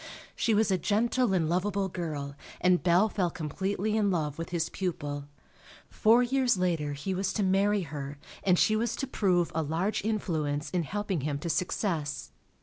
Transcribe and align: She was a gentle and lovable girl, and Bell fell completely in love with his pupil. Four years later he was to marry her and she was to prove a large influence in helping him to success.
She 0.35 0.55
was 0.55 0.71
a 0.71 0.79
gentle 0.79 1.31
and 1.31 1.47
lovable 1.47 1.87
girl, 1.87 2.35
and 2.59 2.81
Bell 2.81 3.07
fell 3.07 3.29
completely 3.29 3.95
in 3.95 4.09
love 4.09 4.39
with 4.39 4.49
his 4.49 4.67
pupil. 4.67 5.25
Four 5.91 6.23
years 6.23 6.57
later 6.57 6.93
he 6.93 7.13
was 7.13 7.31
to 7.33 7.43
marry 7.43 7.81
her 7.83 8.17
and 8.43 8.57
she 8.57 8.75
was 8.75 8.95
to 8.95 9.05
prove 9.05 9.51
a 9.53 9.61
large 9.61 10.03
influence 10.03 10.71
in 10.71 10.81
helping 10.81 11.21
him 11.21 11.37
to 11.37 11.51
success. 11.51 12.31